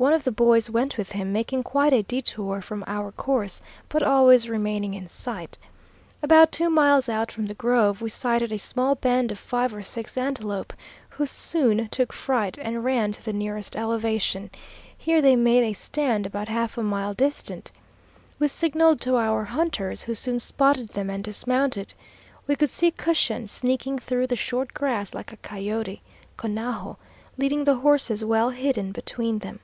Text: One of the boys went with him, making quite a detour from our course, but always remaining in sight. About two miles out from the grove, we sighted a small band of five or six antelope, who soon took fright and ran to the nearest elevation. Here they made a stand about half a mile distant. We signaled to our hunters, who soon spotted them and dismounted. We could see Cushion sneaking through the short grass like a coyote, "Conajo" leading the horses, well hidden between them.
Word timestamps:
One 0.00 0.12
of 0.12 0.22
the 0.22 0.30
boys 0.30 0.70
went 0.70 0.96
with 0.96 1.10
him, 1.10 1.32
making 1.32 1.64
quite 1.64 1.92
a 1.92 2.04
detour 2.04 2.60
from 2.62 2.84
our 2.86 3.10
course, 3.10 3.60
but 3.88 4.00
always 4.00 4.48
remaining 4.48 4.94
in 4.94 5.08
sight. 5.08 5.58
About 6.22 6.52
two 6.52 6.70
miles 6.70 7.08
out 7.08 7.32
from 7.32 7.46
the 7.46 7.54
grove, 7.54 8.00
we 8.00 8.08
sighted 8.08 8.52
a 8.52 8.58
small 8.58 8.94
band 8.94 9.32
of 9.32 9.40
five 9.40 9.74
or 9.74 9.82
six 9.82 10.16
antelope, 10.16 10.72
who 11.10 11.26
soon 11.26 11.88
took 11.88 12.12
fright 12.12 12.56
and 12.62 12.84
ran 12.84 13.10
to 13.10 13.24
the 13.24 13.32
nearest 13.32 13.74
elevation. 13.74 14.50
Here 14.96 15.20
they 15.20 15.34
made 15.34 15.64
a 15.64 15.72
stand 15.72 16.26
about 16.26 16.46
half 16.46 16.78
a 16.78 16.84
mile 16.84 17.12
distant. 17.12 17.72
We 18.38 18.46
signaled 18.46 19.00
to 19.00 19.16
our 19.16 19.42
hunters, 19.46 20.02
who 20.04 20.14
soon 20.14 20.38
spotted 20.38 20.90
them 20.90 21.10
and 21.10 21.24
dismounted. 21.24 21.92
We 22.46 22.54
could 22.54 22.70
see 22.70 22.92
Cushion 22.92 23.48
sneaking 23.48 23.98
through 23.98 24.28
the 24.28 24.36
short 24.36 24.74
grass 24.74 25.12
like 25.12 25.32
a 25.32 25.36
coyote, 25.38 26.02
"Conajo" 26.36 26.98
leading 27.36 27.64
the 27.64 27.74
horses, 27.78 28.24
well 28.24 28.50
hidden 28.50 28.92
between 28.92 29.40
them. 29.40 29.58